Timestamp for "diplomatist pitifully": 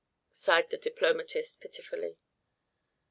0.79-2.17